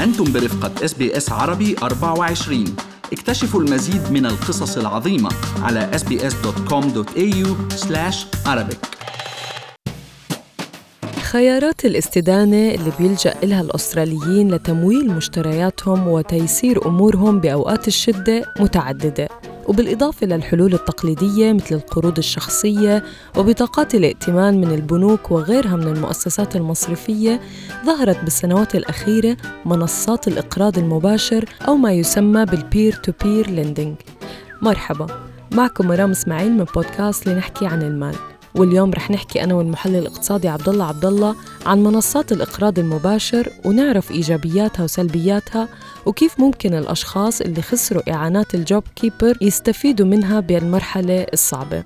أنتم 0.00 0.32
برفقة 0.32 0.84
SBS 0.84 1.32
عربي 1.32 1.76
24 1.82 2.64
اكتشفوا 3.12 3.60
المزيد 3.60 4.12
من 4.12 4.26
القصص 4.26 4.76
العظيمة 4.76 5.30
على 5.62 5.90
sbs.com.au 5.94 7.48
arabic. 8.46 9.00
خيارات 11.22 11.84
الاستدانة 11.84 12.74
اللي 12.74 12.92
بيلجأ 12.98 13.34
إلها 13.42 13.60
الأستراليين 13.60 14.54
لتمويل 14.54 15.10
مشترياتهم 15.10 16.08
وتيسير 16.08 16.86
أمورهم 16.86 17.40
بأوقات 17.40 17.88
الشدة 17.88 18.54
متعددة. 18.60 19.28
وبالإضافة 19.70 20.26
للحلول 20.26 20.74
التقليدية 20.74 21.52
مثل 21.52 21.74
القروض 21.74 22.18
الشخصية 22.18 23.04
وبطاقات 23.36 23.94
الائتمان 23.94 24.60
من 24.60 24.74
البنوك 24.74 25.30
وغيرها 25.30 25.76
من 25.76 25.88
المؤسسات 25.88 26.56
المصرفية 26.56 27.40
ظهرت 27.86 28.24
بالسنوات 28.24 28.74
الأخيرة 28.74 29.36
منصات 29.64 30.28
الإقراض 30.28 30.78
المباشر 30.78 31.44
أو 31.68 31.76
ما 31.76 31.92
يسمى 31.92 32.44
بال 32.44 32.60
peer 32.60 32.92
to 32.92 33.12
peer 33.24 33.50
lending 33.50 33.96
مرحبا 34.62 35.06
معكم 35.52 35.88
مرام 35.88 36.10
إسماعيل 36.10 36.52
من 36.52 36.64
بودكاست 36.64 37.26
لنحكي 37.26 37.66
عن 37.66 37.82
المال. 37.82 38.29
واليوم 38.54 38.90
رح 38.90 39.10
نحكي 39.10 39.44
أنا 39.44 39.54
والمحلل 39.54 39.96
الاقتصادي 39.96 40.48
عبد 40.48 40.68
الله 40.68 40.84
عبد 40.84 41.04
الله 41.04 41.36
عن 41.66 41.82
منصات 41.82 42.32
الإقراض 42.32 42.78
المباشر 42.78 43.52
ونعرف 43.64 44.10
إيجابياتها 44.10 44.84
وسلبياتها 44.84 45.68
وكيف 46.06 46.40
ممكن 46.40 46.74
الأشخاص 46.74 47.40
اللي 47.40 47.62
خسروا 47.62 48.12
إعانات 48.12 48.54
ال 48.54 48.82
JobKeeper 48.96 49.36
يستفيدوا 49.40 50.06
منها 50.06 50.40
بالمرحلة 50.40 51.26
الصعبة. 51.32 51.84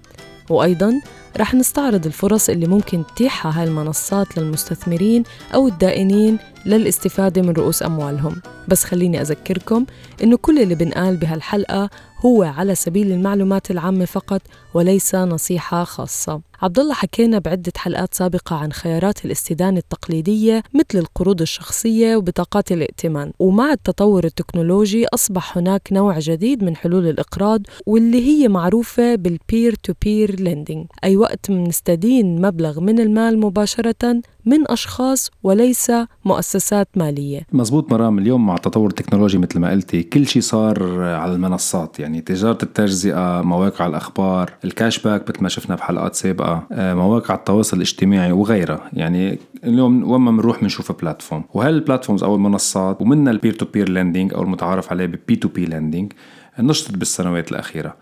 وأيضاً 0.50 1.00
رح 1.36 1.54
نستعرض 1.54 2.06
الفرص 2.06 2.48
اللي 2.48 2.66
ممكن 2.66 3.04
تتيحها 3.06 3.60
هاي 3.60 3.68
المنصات 3.68 4.38
للمستثمرين 4.38 5.22
أو 5.54 5.68
الدائنين 5.68 6.38
للاستفادة 6.66 7.42
من 7.42 7.50
رؤوس 7.50 7.82
أموالهم. 7.82 8.42
بس 8.68 8.84
خليني 8.84 9.20
أذكركم 9.20 9.86
إنه 10.22 10.36
كل 10.36 10.58
اللي 10.58 10.74
بنقال 10.74 11.16
بهالحلقة 11.16 11.90
هو 12.26 12.42
على 12.42 12.74
سبيل 12.74 13.12
المعلومات 13.12 13.70
العامة 13.70 14.04
فقط 14.04 14.42
وليس 14.74 15.14
نصيحة 15.14 15.84
خاصة. 15.84 16.40
عبد 16.64 16.78
الله 16.78 16.94
حكينا 16.94 17.38
بعدة 17.38 17.72
حلقات 17.76 18.14
سابقة 18.14 18.56
عن 18.56 18.72
خيارات 18.72 19.24
الاستدانة 19.24 19.78
التقليدية 19.78 20.62
مثل 20.74 20.98
القروض 20.98 21.40
الشخصية 21.40 22.16
وبطاقات 22.16 22.72
الائتمان. 22.72 23.32
ومع 23.38 23.72
التطور 23.72 24.24
التكنولوجي 24.24 25.06
أصبح 25.14 25.58
هناك 25.58 25.88
نوع 25.92 26.18
جديد 26.18 26.64
من 26.64 26.76
حلول 26.76 27.06
الإقراض 27.08 27.60
واللي 27.86 28.26
هي 28.26 28.48
معروفة 28.48 29.14
بال 29.14 29.34
peer 29.34 29.74
to 29.74 29.92
peer 30.02 30.40
lending 30.40 30.86
أي 31.04 31.16
وقت 31.16 31.50
منستدين 31.50 32.42
مبلغ 32.42 32.80
من 32.80 33.00
المال 33.00 33.40
مباشرة 33.40 34.20
من 34.46 34.70
أشخاص 34.70 35.30
وليس 35.42 35.92
مؤسسات 36.24 36.88
مالية. 36.96 37.46
مزبوط 37.52 37.92
مرام 37.92 38.18
اليوم 38.18 38.46
مع 38.46 38.54
التطور 38.54 38.88
التكنولوجي 38.88 39.38
مثل 39.38 39.58
ما 39.58 39.70
قلتي 39.70 40.02
كل 40.02 40.26
شيء 40.26 40.42
صار 40.42 41.02
على 41.02 41.32
المنصات 41.32 42.00
يعني 42.00 42.20
تجارة 42.20 42.58
التجزئة 42.62 43.42
مواقع 43.42 43.86
الأخبار 43.86 44.52
ال 44.64 44.98
cashback 44.98 45.28
مثل 45.30 45.42
ما 45.42 45.48
شفنا 45.48 45.76
بحلقات 45.76 46.14
سابقة. 46.14 46.53
مواقع 46.70 47.34
التواصل 47.34 47.76
الاجتماعي 47.76 48.32
وغيرها. 48.32 48.80
يعني 48.92 49.38
اليوم 49.64 50.10
وين 50.10 50.20
ما 50.20 50.30
بنروح 50.30 50.60
بنشوف 50.60 50.92
platform 50.92 51.44
وهال 51.54 51.72
platforms 51.72 52.24
أو 52.24 52.34
المنصات 52.34 53.02
ومنها 53.02 53.32
ال 53.32 53.36
peer 53.36 53.52
to 53.52 53.66
peer 53.74 53.88
lending 53.88 54.34
أو 54.34 54.42
المتعارف 54.42 54.90
عليه 54.92 55.06
ب 55.06 55.36
P2P 55.36 55.64
lending 55.64 56.12
نشطت 56.58 56.96
بالسنوات 56.96 57.52
الأخيرة. 57.52 57.94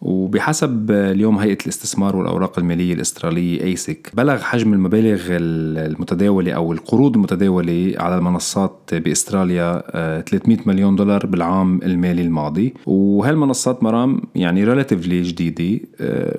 وبحسب 0.00 0.90
اليوم 0.90 1.38
هيئة 1.38 1.58
الاستثمار 1.62 2.16
والأوراق 2.16 2.58
المالية 2.58 2.94
الأسترالية 2.94 3.62
أيسك 3.62 4.10
بلغ 4.14 4.38
حجم 4.38 4.72
المبالغ 4.72 5.20
المتداولة 5.30 6.52
أو 6.52 6.72
القروض 6.72 7.14
المتداولة 7.14 7.94
على 7.98 8.18
المنصات 8.18 8.90
بأستراليا 8.92 9.82
300 10.20 10.58
آه، 10.58 10.62
مليون 10.66 10.96
دولار 10.96 11.26
بالعام 11.26 11.80
المالي 11.82 12.22
الماضي. 12.22 12.74
وهالمنصات 12.86 13.82
مرام 13.82 14.20
يعني 14.34 14.64
ريلاتيفلي 14.64 15.22
جديدة 15.22 15.80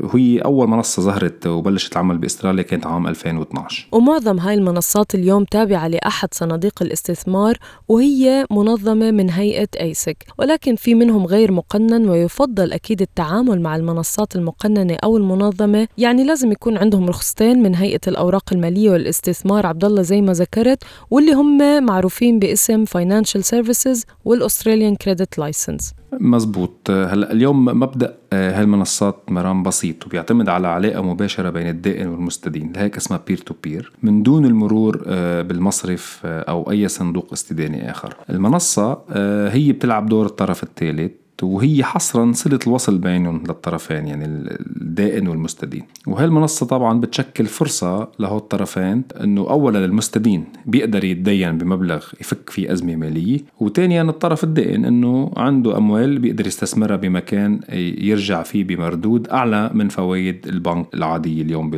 وهي 0.02 0.39
آه، 0.39 0.45
أول 0.45 0.67
منصة 0.67 1.02
ظهرت 1.02 1.48
وبلشت 1.48 1.94
العمل 1.94 2.17
بأستراليا 2.17 2.64
كانت 2.64 2.88
عام 2.88 3.08
2012 3.08 3.88
ومعظم 3.92 4.39
هاي 4.39 4.54
المنصات 4.54 5.16
اليوم 5.16 5.44
تابعة 5.44 5.88
لأحد 5.88 6.33
صناديق 6.33 6.82
الاستثمار 6.82 7.58
وهي 7.88 8.45
منظمة 8.52 9.11
من 9.11 9.30
هيئة 9.30 9.67
ASIC 9.80 10.26
ولكن 10.39 10.76
في 10.76 10.95
منهم 10.95 11.26
غير 11.26 11.52
مقنن 11.52 12.10
ويفضل 12.10 12.73
أكيد 12.73 13.02
التعامل 13.02 13.51
التعامل 13.52 13.62
مع 13.62 13.76
المنصات 13.76 14.36
المقننة 14.36 14.98
أو 15.04 15.17
المنظمة 15.17 15.88
يعني 15.98 16.23
لازم 16.23 16.52
يكون 16.52 16.78
عندهم 16.78 17.10
رخصتين 17.10 17.64
من 17.64 17.76
هيئة 17.76 18.00
الأوراق 18.08 18.44
المالية 18.52 18.92
والاستثمار. 18.92 19.66
عبد 19.66 19.86
الله 19.86 20.02
زي 20.02 20.22
ما 20.22 20.34
ذكرت 20.34 20.84
واللي 21.12 21.34
هم 21.34 21.84
معروفين 21.84 22.39
باسم 22.39 22.86
Financial 22.86 23.42
Services 23.42 24.06
وال 24.26 24.37
Australian 24.37 24.95
credit 24.95 25.37
licence 25.37 25.93
مزبوط. 26.20 26.89
هلا 26.89 27.32
اليوم 27.32 27.66
مبدأ 27.66 28.17
آه، 28.34 28.62
هالمنصات 28.62 29.32
مرام 29.32 29.64
بسيط 29.64 30.06
وبيعتمد 30.06 30.50
على 30.50 30.68
علاقة 30.68 31.02
مباشرة 31.02 31.50
بين 31.50 31.68
الدائن 31.68 32.08
والمستدين. 32.08 32.73
لهيك 32.76 32.98
اسمها 32.98 33.22
peer 33.27 33.37
to 33.37 33.54
peer 33.64 33.92
من 34.04 34.23
دون 34.23 34.45
المرور 34.45 35.04
آه، 35.08 35.42
بالمصرف 35.42 36.22
آه، 36.26 36.42
أو 36.42 36.72
أي 36.72 36.88
صندوق 36.88 37.28
استداني 37.33 37.92
آخر. 37.92 38.16
المنصة 38.30 39.02
هي 39.48 39.72
بتلعب 39.72 40.06
دور 40.06 40.26
الطرف 40.26 40.64
الثالث. 40.64 41.12
وهي 41.43 41.83
حصرا 41.83 42.31
صلة 42.31 42.59
الوصل 42.67 42.97
بينهم 42.97 43.43
للطرفين 43.47 44.08
يعني 44.08 44.25
الدائن 44.25 45.27
والمستدين. 45.27 45.83
وهالمنصة 46.08 46.65
طبعا 46.65 46.99
بتشكل 46.99 47.45
فرصة 47.45 48.11
لهو 48.19 48.37
الطرفين 48.37 49.03
إنه 49.23 49.41
اولا 49.41 49.86
المستدين 49.86 50.45
بيقدر 50.65 51.03
يتدين 51.03 51.58
بمبلغ 51.58 52.05
يفك 52.21 52.49
فيه 52.49 52.71
أزمة 52.73 52.95
مالية 52.95 53.39
وثانيا 53.59 54.02
الطرف 54.02 54.43
الدائن 54.43 54.86
إنه 54.86 55.31
عنده 55.37 55.77
أموال 55.77 56.20
بيقدر 56.20 56.47
يستثمرها 56.47 56.95
بمكان 56.95 57.59
يرجع 57.97 58.43
فيه 58.43 58.64
بمردود 58.64 59.27
أعلى 59.27 59.71
من 59.73 59.89
فوائد 59.89 60.47
البنك 60.47 60.86
العادية 60.93 61.41
اليوم 61.41 61.71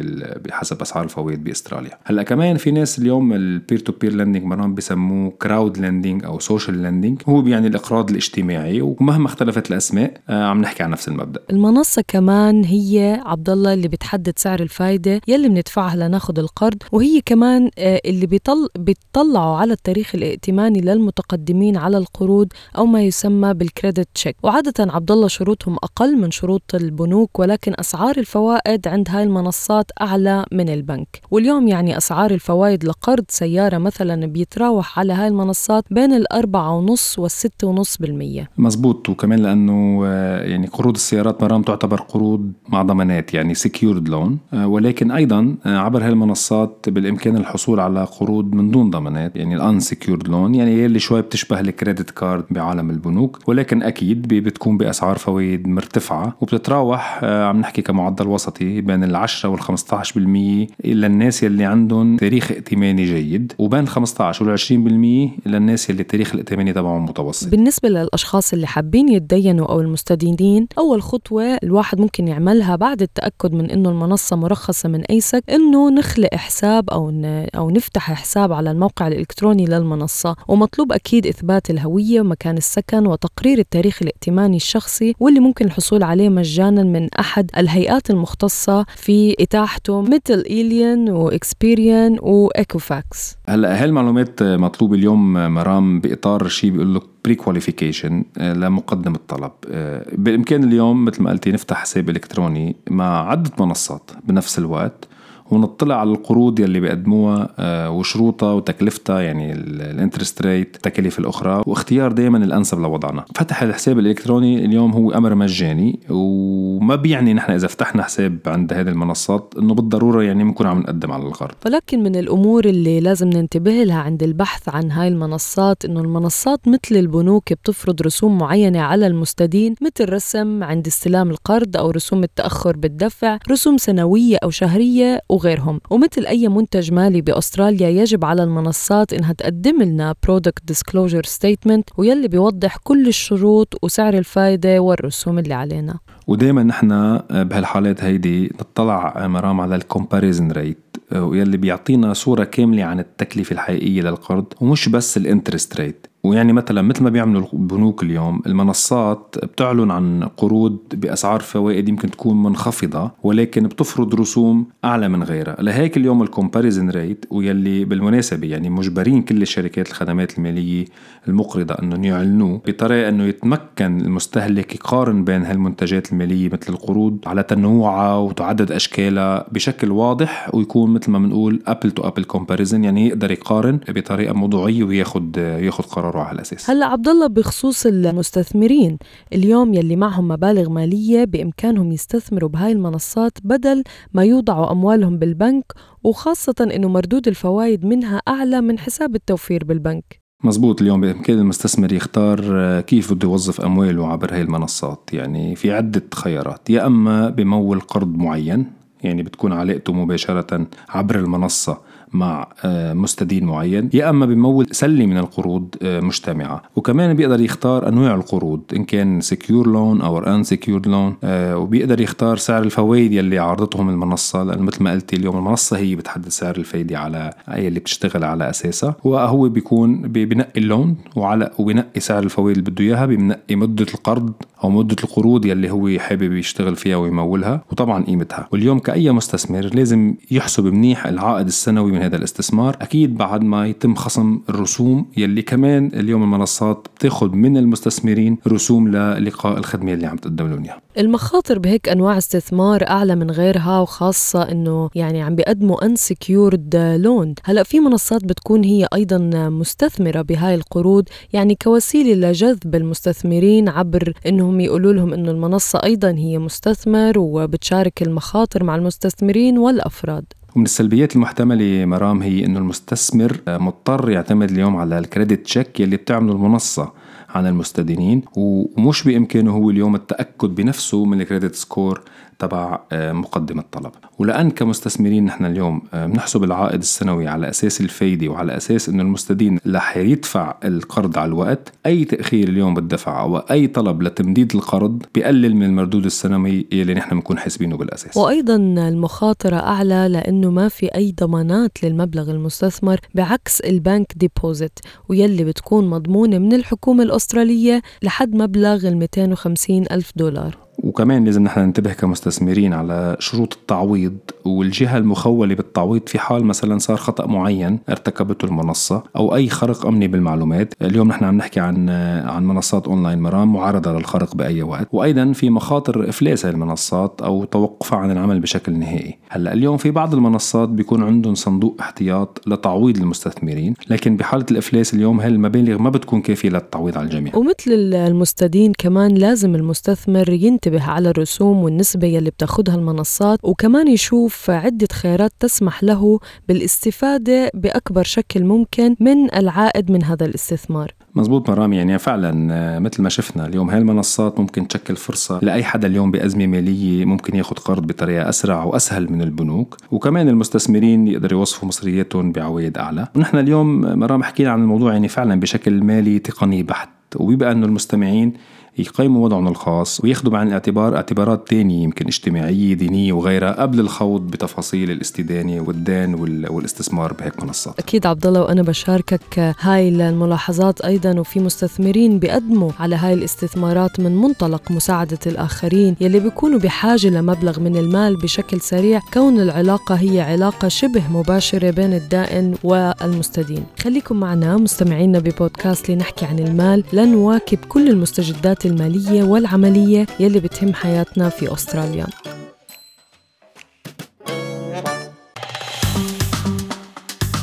بحسب 0.45 0.81
أسعار 0.81 1.03
الفوائد 1.03 1.43
بأستراليا. 1.43 1.97
هلأ 2.03 2.23
كمان 2.23 2.57
في 2.57 2.71
ناس 2.71 2.99
اليوم 2.99 3.33
ال 3.33 3.42
peer 3.42 3.79
to 3.79 3.93
peer 4.01 4.13
lending 4.13 4.43
مرام 4.43 4.75
بسموه 4.75 5.31
crowd 5.41 5.77
lending 5.77 6.25
أو 6.25 6.39
social 6.39 6.83
lending 6.83 7.21
هو 7.29 7.41
بيعني 7.41 7.67
الإقراض 7.67 8.09
الاجتماعي 8.09 8.81
ومهما 8.81 9.25
اختلف 9.25 9.42
اختلفت 9.49 9.71
الأسماء 9.71 10.13
آه، 10.29 10.43
عم 10.43 10.61
نحكي 10.61 10.83
عن 10.83 10.89
نفس 10.89 11.07
المبدأ. 11.07 11.41
المنصة 11.51 12.03
كمان 12.07 12.63
هي 12.65 13.21
عبد 13.25 13.49
الله 13.49 13.73
اللي 13.73 13.87
بتحدد 13.87 14.33
سعر 14.37 14.59
الفائده 14.59 15.21
يلي 15.27 15.49
بندفعها 15.49 15.95
لناخذ 15.95 16.39
القرض 16.39 16.77
وهي 16.91 17.21
كمان 17.25 17.69
آه، 17.77 18.01
اللي 18.05 18.25
بيطل 18.25 18.67
بيطلعوا 18.79 19.57
على 19.57 19.73
التاريخ 19.73 20.15
الائتماني 20.15 20.81
للمتقدمين 20.81 21.77
على 21.77 21.97
القروض 21.97 22.47
أو 22.77 22.85
ما 22.85 23.01
يسمى 23.01 23.53
بالكريدت 23.53 24.07
تشيك 24.13 24.35
وعادة 24.43 24.73
عبد 24.79 25.11
الله 25.11 25.27
شروطهم 25.27 25.75
أقل 25.75 26.17
من 26.17 26.31
شروط 26.31 26.75
البنوك 26.75 27.39
ولكن 27.39 27.73
أسعار 27.79 28.17
الفوائد 28.17 28.87
عند 28.87 29.07
هاي 29.09 29.23
المنصات 29.23 29.91
أعلى 30.01 30.45
من 30.51 30.69
البنك. 30.69 31.21
واليوم 31.31 31.67
يعني 31.67 31.97
أسعار 31.97 32.31
الفوائد 32.31 32.85
لقرض 32.85 33.25
سيارة 33.29 33.77
مثلا 33.77 34.25
بيتراوح 34.25 34.99
على 34.99 35.13
هاي 35.13 35.27
المنصات 35.27 35.83
بين 35.91 36.13
الأربعة 36.13 36.77
ونص 36.77 37.19
والستة 37.19 37.67
ونص 37.67 37.97
بالمية. 37.97 38.49
مزبوط. 38.57 39.09
وكمان 39.09 39.32
لأنه 39.35 40.01
آه، 40.05 40.43
يعني 40.43 40.67
قروض 40.67 40.95
السيارات 40.95 41.43
مرام 41.43 41.61
تعتبر 41.61 42.01
قروض 42.01 42.51
مع 42.69 42.81
ضمانات 42.81 43.33
يعني 43.33 43.53
secured 43.53 44.09
loan 44.09 44.37
آه، 44.53 44.67
ولكن 44.67 45.11
أيضا 45.11 45.55
آه، 45.65 45.77
عبر 45.77 46.07
هالمنصات 46.07 46.85
بالإمكان 46.87 47.37
الحصول 47.37 47.79
على 47.79 48.03
قروض 48.03 48.55
من 48.55 48.71
دون 48.71 48.89
ضمانات 48.89 49.35
يعني 49.35 49.55
ال 49.55 49.79
unsecured 49.79 50.27
loan 50.27 50.55
يعني 50.55 50.85
اللي 50.85 50.99
شوي 50.99 51.21
بتشبه 51.21 51.59
ال 51.59 51.66
credit 51.66 52.09
card 52.09 52.45
بعالم 52.51 52.89
البنوك 52.89 53.39
ولكن 53.47 53.83
أكيد 53.83 54.27
بتكون 54.27 54.77
بأسعار 54.77 55.17
فوائد 55.17 55.67
مرتفعة 55.67 56.35
وبتتراوح 56.41 57.23
عم 57.23 57.59
نحكي 57.59 57.81
كمعدل 57.81 58.27
وسطي 58.27 58.81
بين 58.81 59.03
ال 59.03 59.15
10 59.15 59.49
وال 59.49 59.61
15% 59.61 60.85
للناس 60.85 61.43
يلي 61.43 61.65
عندهم 61.65 62.17
تاريخ 62.17 62.51
ائتماني 62.51 63.05
جيد 63.05 63.53
وبين 63.59 63.87
15 63.87 64.49
وال 64.49 64.59
20% 64.59 65.47
للناس 65.47 65.89
يلي 65.89 66.01
التاريخ 66.01 66.33
الائتماني 66.33 66.73
تبعهم 66.73 67.05
متوسط. 67.05 67.49
بالنسبة 67.49 67.89
للأشخاص 67.89 68.53
اللي 68.53 68.67
حابين 68.67 69.09
يتدينوا 69.23 69.67
أو 69.67 69.81
المستدينين. 69.81 70.67
أول 70.77 71.01
خطوة 71.01 71.43
الواحد 71.63 71.99
ممكن 72.01 72.27
يعملها 72.27 72.75
بعد 72.75 73.01
التأكد 73.01 73.53
من 73.53 73.71
إنه 73.71 73.89
المنصة 73.89 74.35
مرخصة 74.35 74.89
من 74.89 75.01
ASIC 75.01 75.43
إنه 75.49 75.89
نخلق 75.89 76.35
حساب 76.35 76.89
أو 76.89 77.11
أو 77.55 77.69
نفتح 77.69 78.13
حساب 78.13 78.53
على 78.53 78.71
الموقع 78.71 79.07
الإلكتروني 79.07 79.65
للمنصة. 79.65 80.35
ومطلوب 80.47 80.91
أكيد 80.91 81.27
إثبات 81.27 81.69
الهوية 81.69 82.21
ومكان 82.21 82.57
السكن 82.57 83.07
وتقرير 83.07 83.59
التاريخ 83.59 83.99
الائتماني 84.01 84.57
الشخصي 84.57 85.15
واللي 85.19 85.39
ممكن 85.39 85.65
الحصول 85.65 86.03
عليه 86.03 86.29
مجانا 86.29 86.83
من 86.83 87.07
أحد 87.19 87.51
الهيئات 87.57 88.09
المختصة 88.09 88.85
في 88.95 89.35
إتاحته 89.39 90.01
مثل 90.01 90.43
illion 90.49 91.09
و 91.09 91.21
Experian 91.21 92.17
و 92.21 92.35
Equifax 92.35 93.35
هلأ 93.49 93.83
هالمعلومات 93.83 94.43
مطلوبة 94.43 94.95
اليوم 94.95 95.33
مرام 95.33 95.99
بإطار 95.99 96.47
شيء 96.47 96.71
بيقول 96.71 96.95
لك 96.95 97.12
pre-qualification 97.25 98.23
لمقدم 98.37 99.15
الطلب. 99.15 99.51
آه، 99.71 100.05
بالامكان 100.13 100.63
اليوم 100.63 101.05
مثل 101.05 101.23
ما 101.23 101.29
قلتي 101.29 101.51
نفتح 101.51 101.77
حساب 101.77 102.09
إلكتروني 102.09 102.75
مع 102.89 103.29
عدة 103.29 103.51
منصات 103.59 104.11
بنفس 104.23 104.59
الوقت. 104.59 105.07
ونطلع 105.53 105.95
على 105.95 106.11
القروض 106.11 106.59
يلي 106.59 106.79
بيقدموها 106.79 107.49
آه، 107.59 107.89
وشروطها 107.89 108.53
وتكلفتها 108.53 109.21
يعني 109.21 109.51
ال 109.53 109.63
interest 109.63 110.41
rate 110.41 110.75
التكاليف 110.75 111.19
الأخرى 111.19 111.63
واختيار 111.67 112.11
دائما 112.11 112.37
الأنسب 112.37 112.79
لوضعنا. 112.79 113.25
فتح 113.35 113.63
الحساب 113.63 113.99
الإلكتروني 113.99 114.65
اليوم 114.65 114.91
هو 114.91 115.11
أمر 115.11 115.35
مجاني 115.35 115.99
وما 116.09 116.95
بيعني 116.95 117.33
نحن 117.33 117.51
إذا 117.51 117.67
فتحنا 117.67 118.03
حساب 118.03 118.39
عند 118.47 118.73
هذه 118.73 118.89
المنصات 118.89 119.53
إنه 119.57 119.73
بالضرورة 119.73 120.23
يعني 120.23 120.43
بنكون 120.43 120.67
عم 120.67 120.79
نقدم 120.79 121.11
على 121.11 121.23
القرض 121.23 121.55
ولكن 121.65 122.03
من 122.03 122.15
الأمور 122.15 122.65
اللي 122.65 122.99
لازم 122.99 123.29
ننتبه 123.29 123.83
لها 123.83 123.99
عند 123.99 124.23
البحث 124.23 124.69
عن 124.69 124.91
هاي 124.91 125.07
المنصات 125.07 125.85
إنه 125.85 126.01
المنصات 126.01 126.67
مثل 126.67 126.95
البنوك 126.95 127.53
بتفرض 127.53 128.01
رسوم 128.01 128.37
معينة 128.37 128.79
على 128.79 129.07
المستدين 129.07 129.75
مثل 129.81 130.13
رسم 130.13 130.63
عند 130.63 130.87
استلام 130.87 131.29
القرض 131.29 131.77
أو 131.77 131.89
رسوم 131.91 132.23
التأخر 132.23 132.77
بالدفع 132.77 133.37
رسوم 133.51 133.77
سنوية 133.77 134.37
أو 134.43 134.49
شهرية 134.49 135.21
وغيرهم. 135.43 135.79
ومثل 135.89 136.25
أي 136.25 136.47
منتج 136.47 136.93
مالي 136.93 137.21
بأستراليا 137.21 137.89
يجب 137.89 138.25
على 138.25 138.43
المنصات 138.43 139.13
إنها 139.13 139.33
تقدم 139.33 139.83
لنا 139.83 140.15
product 140.23 140.63
disclosure 140.65 141.23
statement 141.23 141.89
ويلي 141.97 142.27
بيوضح 142.27 142.77
كل 142.77 143.07
الشروط 143.07 143.79
وسعر 143.83 144.13
الفائده 144.13 144.79
والرسوم 144.79 145.39
اللي 145.39 145.53
علينا. 145.53 145.99
ودائما 146.27 146.63
نحن 146.63 147.19
بهالحالات 147.29 148.03
هيدي 148.03 148.51
نطلع 148.61 149.27
مرام 149.27 149.61
على 149.61 149.75
ال 149.75 149.82
comparison 149.82 150.51
rate 150.51 150.97
ويلي 151.15 151.57
بيعطينا 151.57 152.13
صورة 152.13 152.43
كاملة 152.43 152.83
عن 152.83 152.99
التكلفة 152.99 153.53
الحقيقية 153.53 154.01
للقرض 154.01 154.45
ومش 154.61 154.89
بس 154.89 155.17
ال 155.17 155.24
interest 155.24 155.79
rate 155.79 156.07
ويعني 156.25 156.53
مثلا 156.53 156.81
مثل 156.81 157.03
ما 157.03 157.09
بيعملوا 157.09 157.47
البنوك 157.53 158.03
اليوم 158.03 158.41
المنصات 158.45 159.35
بتعلن 159.43 159.91
عن 159.91 160.23
قروض 160.37 160.77
بأسعار 160.93 161.39
فوائد 161.39 161.89
يمكن 161.89 162.11
تكون 162.11 162.43
منخفضة 162.43 163.11
ولكن 163.23 163.63
بتفرض 163.63 164.15
رسوم 164.15 164.65
أعلى 164.85 165.09
من 165.09 165.23
غيرها. 165.23 165.55
لهيك 165.59 165.97
اليوم 165.97 166.23
ال 166.23 166.29
comparison 166.29 166.89
rate 166.89 167.25
ويلي 167.31 167.85
بالمناسبة 167.85 168.47
يعني 168.47 168.69
مجبرين 168.69 169.21
كل 169.21 169.41
الشركات 169.41 169.89
الخدمات 169.89 170.37
المالية 170.37 170.85
المقرضة 171.27 171.73
إنهم 171.73 172.03
يعلنوه 172.03 172.61
بطريقة 172.67 173.09
إنه 173.09 173.23
يتمكن 173.23 174.01
المستهلك 174.01 174.75
يقارن 174.75 175.23
بين 175.23 175.43
هالمنتجات 175.45 176.11
المالية 176.11 176.49
مثل 176.49 176.73
القروض 176.73 177.17
على 177.25 177.43
تنوعها 177.43 178.15
وتعدد 178.17 178.71
أشكالها 178.71 179.45
بشكل 179.51 179.91
واضح 179.91 180.49
ويكون 180.55 180.93
مثل 180.93 181.11
ما 181.11 181.19
بنقول 181.19 181.61
apple 181.67 181.91
to 181.91 182.07
apple 182.07 182.23
comparison 182.23 182.83
يعني 182.83 183.07
يقدر 183.07 183.31
يقارن 183.31 183.79
بطريقة 183.89 184.33
موضوعية 184.33 184.83
وياخذ 184.83 185.37
ياخذ 185.37 185.83
قرار 185.83 186.12
على 186.21 186.35
الاساس 186.35 186.69
هلا 186.69 186.85
عبد 186.85 187.07
الله 187.07 187.27
بخصوص 187.27 187.85
المستثمرين 187.85 188.97
اليوم 189.33 189.73
يلي 189.73 189.95
معهم 189.95 190.27
مبالغ 190.27 190.69
مالية 190.69 191.23
بإمكانهم 191.23 191.91
يستثمروا 191.91 192.49
بهاي 192.49 192.71
المنصات 192.71 193.37
بدل 193.43 193.83
ما 194.13 194.23
يوضعوا 194.23 194.71
أموالهم 194.71 195.17
بالبنك 195.17 195.73
وخاصة 196.03 196.55
إنه 196.61 196.87
مردود 196.87 197.27
الفوائد 197.27 197.85
منها 197.85 198.21
أعلى 198.27 198.61
من 198.61 198.79
حساب 198.79 199.15
التوفير 199.15 199.63
بالبنك. 199.63 200.23
مزبوط 200.43 200.81
اليوم 200.81 201.01
بإمكان 201.01 201.39
المستثمر 201.39 201.93
يختار 201.93 202.81
كيف 202.81 203.13
بده 203.13 203.27
يوظف 203.27 203.61
أمواله 203.61 204.07
عبر 204.07 204.33
هاي 204.33 204.41
المنصات. 204.41 205.09
يعني 205.13 205.55
في 205.55 205.71
عدة 205.71 206.03
خيارات. 206.13 206.69
يا 206.69 206.85
أما 206.85 207.29
بمول 207.29 207.79
قرض 207.79 208.15
معين 208.15 208.65
يعني 209.03 209.23
بتكون 209.23 209.53
علاقته 209.53 209.93
مباشرة 209.93 210.67
عبر 210.89 211.19
المنصة 211.19 211.77
مع 212.13 212.47
آه، 212.65 212.93
مستدين 212.93 213.45
معين. 213.45 213.89
يا 213.93 214.09
أما 214.09 214.25
بمول 214.25 214.67
سله 214.71 215.05
من 215.05 215.17
القروض 215.17 215.75
آه، 215.81 215.99
مجتمعة. 215.99 216.61
وكمان 216.75 217.13
بيقدر 217.13 217.41
يختار 217.41 217.87
أنواع 217.87 218.15
القروض 218.15 218.61
إن 218.75 218.83
كان 218.83 219.21
secure 219.21 219.67
loan 219.67 220.01
أو 220.01 220.17
unsecure 220.17 220.81
loan 220.87 221.15
وبيقدر 221.23 222.01
يختار 222.01 222.37
سعر 222.37 222.63
الفوائد 222.63 223.11
يلي 223.13 223.39
عرضتهم 223.39 223.89
المنصة. 223.89 224.43
لأنه 224.43 224.61
مثل 224.61 224.83
ما 224.83 224.91
قلتي 224.91 225.15
اليوم 225.15 225.37
المنصة 225.37 225.77
هي 225.77 225.95
بتحدد 225.95 226.29
سعر 226.29 226.55
الفايدة 226.57 226.99
على 226.99 227.33
أي 227.49 227.67
اللي 227.67 227.79
بتشتغل 227.79 228.23
على 228.23 228.49
أساسها. 228.49 228.95
وهو 229.03 229.49
بيكون 229.49 230.01
بينقي 230.01 230.59
اللون 230.59 230.95
وعلى 231.15 231.51
وبينقي 231.57 231.99
سعر 231.99 232.23
الفوائد 232.23 232.57
اللي 232.57 232.71
بده 232.71 232.83
إياها 232.83 233.05
بينقي 233.05 233.55
مدة 233.55 233.85
القرض 233.93 234.33
أو 234.63 234.69
مدة 234.69 234.95
القروض 235.03 235.45
يلي 235.45 235.71
هو 235.71 235.99
حابب 235.99 236.33
يشتغل 236.33 236.75
فيها 236.75 236.95
ويمولها 236.95 237.63
وطبعا 237.71 238.03
قيمتها. 238.03 238.47
واليوم 238.51 238.79
كأي 238.79 239.11
مستثمر 239.11 239.69
لازم 239.73 240.15
يحسب 240.31 240.65
منيح 240.65 241.07
العائد 241.07 241.47
السنوي 241.47 241.91
من 241.91 242.02
هذا 242.05 242.15
الاستثمار. 242.15 242.77
أكيد 242.81 243.17
بعد 243.17 243.41
ما 243.41 243.67
يتم 243.67 243.95
خصم 243.95 244.39
الرسوم 244.49 245.05
يلي 245.17 245.41
كمان 245.41 245.91
اليوم 245.93 246.23
المنصات 246.23 246.87
بتاخذ 246.95 247.31
من 247.35 247.57
المستثمرين 247.57 248.37
رسوم 248.47 248.87
للقاء 248.87 249.57
الخدمة 249.57 249.93
اللي 249.93 250.05
عم 250.05 250.17
تقدم 250.17 250.47
لهم 250.47 250.63
إياها. 250.63 250.81
المخاطر 250.97 251.59
بهيك 251.59 251.89
أنواع 251.89 252.17
استثمار 252.17 252.87
أعلى 252.87 253.15
من 253.15 253.31
غيرها 253.31 253.79
وخاصة 253.79 254.51
إنه 254.51 254.89
يعني 254.95 255.21
عم 255.21 255.35
بيقدموا 255.35 255.85
انسكيورد 255.85 256.75
لون 256.75 257.35
هلأ 257.43 257.63
في 257.63 257.79
منصات 257.79 258.25
بتكون 258.25 258.63
هي 258.63 258.87
أيضا 258.93 259.17
مستثمرة 259.49 260.21
بهاي 260.21 260.55
القروض 260.55 261.09
يعني 261.33 261.55
كوسيلة 261.55 262.29
لجذب 262.29 262.75
المستثمرين 262.75 263.69
عبر 263.69 264.13
إنهم 264.27 264.59
يقولوا 264.59 264.93
لهم 264.93 265.13
إنه 265.13 265.31
المنصة 265.31 265.79
أيضا 265.83 266.11
هي 266.11 266.37
مستثمر 266.37 267.19
وبتشارك 267.19 268.01
المخاطر 268.01 268.63
مع 268.63 268.75
المستثمرين 268.75 269.57
والأفراد. 269.57 270.25
ومن 270.55 270.65
السلبيات 270.65 271.15
المحتملة 271.15 271.85
مرام 271.85 272.21
هي 272.21 272.45
إنه 272.45 272.59
المستثمر 272.59 273.41
مضطر 273.47 274.09
يعتمد 274.09 274.51
اليوم 274.51 274.75
على 274.75 274.99
ال 274.99 275.06
credit 275.06 275.45
check 275.45 275.79
يلي 275.79 275.97
بتعمله 275.97 276.33
المنصة 276.33 276.91
عن 277.29 277.47
المستدينين 277.47 278.21
ومش 278.35 279.03
بإمكانه 279.03 279.51
هو 279.51 279.69
اليوم 279.69 279.95
التأكد 279.95 280.49
بنفسه 280.55 281.05
من 281.05 281.21
ال 281.21 281.26
credit 281.26 281.55
score 281.55 282.01
تبع 282.43 282.79
آه، 282.91 283.11
مقدم 283.11 283.59
الطلب. 283.59 283.91
ولأن 284.19 284.51
كمستثمرين 284.51 285.25
نحن 285.25 285.45
اليوم 285.45 285.81
آه، 285.93 286.05
بنحسب 286.05 286.43
العائد 286.43 286.79
السنوي 286.79 287.27
على 287.27 287.49
أساس 287.49 287.81
الفايدة 287.81 288.27
وعلى 288.27 288.57
أساس 288.57 288.89
أنه 288.89 289.03
المستدين 289.03 289.59
رح 289.67 289.97
يدفع 289.97 290.55
القرض 290.63 291.17
على 291.17 291.27
الوقت 291.27 291.73
أي 291.85 292.05
تأخير 292.05 292.49
اليوم 292.49 292.73
بالدفع 292.73 293.21
أو 293.21 293.37
أي 293.37 293.67
طلب 293.67 294.03
لتمديد 294.03 294.55
القرض 294.55 295.03
بيقلل 295.15 295.55
من 295.55 295.63
المردود 295.63 296.05
السنوي 296.05 296.67
اللي 296.71 296.93
نحن 296.93 297.15
بنكون 297.15 297.37
حاسبينه 297.37 297.77
بالأساس. 297.77 298.17
وأيضا 298.17 298.55
المخاطرة 298.55 299.55
أعلى 299.55 300.07
لأنه 300.09 300.51
ما 300.51 300.67
في 300.67 300.85
أي 300.85 301.11
ضمانات 301.21 301.83
للمبلغ 301.83 302.31
المستثمر 302.31 302.99
بعكس 303.15 303.59
ال 303.59 303.70
bank 303.70 304.13
deposit 304.15 304.79
ويلي 305.09 305.43
بتكون 305.43 305.89
مضمونة 305.89 306.37
من 306.37 306.53
الحكومة 306.53 307.03
الأسترالية 307.03 307.81
لحد 308.03 308.35
مبلغ 308.35 308.87
ال 308.87 308.97
250 308.97 309.85
ألف 309.91 310.11
دولار. 310.15 310.62
وكمان 310.77 311.25
لازم 311.25 311.43
نحن 311.43 311.59
ننتبه 311.59 311.93
كمستثمرين 311.93 312.73
على 312.73 313.15
شروط 313.19 313.53
التعويض 313.53 314.17
والجهة 314.45 314.97
المخولة 314.97 315.55
بالتعويض 315.55 316.01
في 316.07 316.19
حال 316.19 316.45
مثلا 316.45 316.77
صار 316.77 316.97
خطأ 316.97 317.27
معين 317.27 317.79
ارتكبته 317.89 318.45
المنصة 318.45 319.03
أو 319.15 319.35
أي 319.35 319.49
خرق 319.49 319.85
أمني 319.85 320.07
بالمعلومات. 320.07 320.73
اليوم 320.81 321.07
نحن 321.07 321.25
عم 321.25 321.37
نحكي 321.37 321.59
عن 321.59 321.89
عن 322.25 322.45
منصات 322.45 322.87
أونلاين 322.87 323.19
مرام 323.19 323.53
معرضة 323.53 323.93
للخرق 323.93 324.35
بأي 324.35 324.63
وقت. 324.63 324.87
وأيضا 324.91 325.31
في 325.31 325.49
مخاطر 325.49 326.09
إفلاس 326.09 326.45
المنصات 326.45 327.21
أو 327.21 327.43
توقفها 327.43 327.99
عن 327.99 328.11
العمل 328.11 328.39
بشكل 328.39 328.73
نهائي. 328.73 329.17
هلأ 329.29 329.53
اليوم 329.53 329.77
في 329.77 329.91
بعض 329.91 330.13
المنصات 330.13 330.69
بيكون 330.69 331.03
عندهم 331.03 331.35
صندوق 331.35 331.77
احتياط 331.79 332.41
لتعويض 332.47 332.97
المستثمرين 332.97 333.73
لكن 333.89 334.17
بحالة 334.17 334.45
الإفلاس 334.51 334.93
اليوم 334.93 335.19
هاي 335.19 335.29
المبالغ 335.29 335.77
ما 335.81 335.89
بتكون 335.89 336.21
كافية 336.21 336.49
للتعويض 336.49 336.97
على 336.97 337.05
الجميع. 337.05 337.35
ومثل 337.35 337.71
المستدين 337.93 338.73
كمان 338.77 339.15
لازم 339.15 339.55
المستثمر 339.55 340.29
ينتبه 340.65 340.91
على 340.91 341.09
الرسوم 341.09 341.63
والنسبة 341.63 342.07
يلي 342.07 342.29
بتاخدها 342.29 342.75
المنصات 342.75 343.39
وكمان 343.43 343.87
يشوف 343.87 344.49
عدة 344.49 344.87
خيارات 344.91 345.31
تسمح 345.39 345.83
له 345.83 346.19
بالاستفادة 346.47 347.51
بأكبر 347.53 348.03
شكل 348.03 348.43
ممكن 348.43 348.95
من 348.99 349.35
العائد 349.35 349.91
من 349.91 350.03
هذا 350.03 350.25
الاستثمار. 350.25 350.91
مزبوط 351.15 351.49
مرام 351.49 351.73
يعني 351.73 351.99
فعلا 351.99 352.53
آه، 352.53 352.79
مثل 352.79 353.03
ما 353.03 353.09
شفنا 353.09 353.45
اليوم 353.45 353.69
هاي 353.69 353.77
المنصات 353.77 354.39
ممكن 354.39 354.67
تشكل 354.67 354.95
فرصة 354.95 355.39
لأي 355.41 355.63
حدا 355.63 355.87
اليوم 355.87 356.11
بأزمة 356.11 356.47
مالية 356.47 357.05
ممكن 357.05 357.35
ياخد 357.35 357.59
قرض 357.59 357.87
بطريقة 357.87 358.29
أسرع 358.29 358.63
وأسهل 358.63 359.11
من 359.11 359.21
البنوك 359.21 359.77
وكمان 359.91 360.29
المستثمرين 360.29 361.07
يقدروا 361.07 361.39
يوصفوا 361.39 361.67
مصرياتهم 361.67 362.31
بعوائد 362.31 362.77
أعلى. 362.77 363.07
ونحن 363.15 363.37
اليوم 363.37 363.81
مرام 363.99 364.23
حكينا 364.23 364.51
عن 364.51 364.61
الموضوع 364.61 364.93
يعني 364.93 365.07
فعلا 365.07 365.39
بشكل 365.39 365.83
مالي 365.83 366.19
تقني 366.19 366.63
بحت 366.63 366.89
وبيبقى 367.15 367.51
أنه 367.51 367.65
المستمعين 367.65 368.33
يقيموا 368.77 369.25
وضعهم 369.25 369.47
الخاص 369.47 370.03
وياخذوا 370.03 370.31
بعين 370.31 370.47
الاعتبار 370.47 370.95
اعتبارات 370.95 371.47
تانية 371.47 371.83
يمكن 371.83 372.07
اجتماعية 372.07 372.73
دينية 372.73 373.13
وغيرها 373.13 373.61
قبل 373.61 373.79
الخوض 373.79 374.21
بتفاصيل 374.21 374.91
الاستدانة 374.91 375.61
والدين 375.61 376.13
والاستثمار 376.49 377.13
بهيك 377.13 377.43
منصات. 377.43 377.79
أكيد 377.79 378.05
عبد 378.05 378.27
الله 378.27 378.41
وأنا 378.41 378.61
بشاركك 378.61 379.55
هاي 379.59 379.89
الملاحظات 379.89 380.81
أيضا 380.81 381.19
وفي 381.19 381.39
مستثمرين 381.39 382.19
بيقدموا 382.19 382.71
على 382.79 382.95
هاي 382.95 383.13
الاستثمارات 383.13 383.99
من 383.99 384.17
منطلق 384.17 384.71
مساعدة 384.71 385.19
الآخرين 385.27 385.95
يلي 386.01 386.19
بيكونوا 386.19 386.59
بحاجة 386.59 387.07
لمبلغ 387.07 387.59
من 387.59 387.77
المال 387.77 388.17
بشكل 388.17 388.61
سريع 388.61 388.99
كون 389.13 389.39
العلاقة 389.39 389.95
هي 389.95 390.21
علاقة 390.21 390.67
شبه 390.67 391.03
مباشرة 391.11 391.71
بين 391.71 391.93
الدائن 391.93 392.55
والمستدين. 392.63 393.63
خليكم 393.79 394.19
معنا 394.19 394.57
مستمعينا 394.57 395.19
ببودكاست 395.19 395.89
لنحكي 395.89 396.25
عن 396.25 396.39
المال 396.39 396.83
لنواكب 396.93 397.57
كل 397.57 397.89
المستجدات 397.89 398.62
المالية 398.65 399.23
والعملية 399.23 400.05
يلي 400.19 400.39
بتهم 400.39 400.73
حياتنا 400.73 401.29
في 401.29 401.53
أستراليا. 401.53 402.07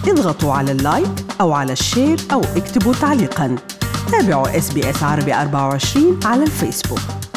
اضغطوا 0.08 0.52
على 0.52 0.72
ال 0.72 0.80
like 0.80 1.10
أو 1.40 1.52
على 1.52 1.72
ال 1.72 1.80
share 1.80 2.18
أو 2.32 2.40
اكتبوا 2.40 2.94
تعليقاً. 2.94 3.56
تابعوا 4.12 4.60
SBS 4.60 5.02
عربي 5.02 5.34
24 5.34 6.20
على 6.24 6.42
الفيسبوك. 6.42 7.29